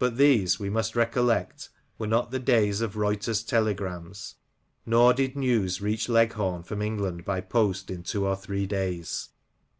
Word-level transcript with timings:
But 0.00 0.16
these, 0.16 0.58
we 0.58 0.68
must 0.70 0.96
recollect, 0.96 1.68
were 1.98 2.08
not 2.08 2.32
the 2.32 2.40
days 2.40 2.80
of 2.80 2.96
Reuter's 2.96 3.44
telegrams, 3.44 4.34
nor 4.84 5.14
did 5.14 5.36
news 5.36 5.80
reach 5.80 6.08
Leghorn 6.08 6.64
from 6.64 6.82
England 6.82 7.24
by 7.24 7.40
post 7.42 7.88
in 7.88 8.02
two 8.02 8.26
or 8.26 8.34
three 8.34 8.66
days. 8.66 9.28